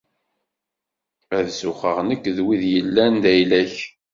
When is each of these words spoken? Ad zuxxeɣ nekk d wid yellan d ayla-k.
Ad 1.37 1.47
zuxxeɣ 1.59 1.97
nekk 2.07 2.23
d 2.35 2.37
wid 2.45 2.63
yellan 2.73 3.13
d 3.23 3.25
ayla-k. 3.33 3.75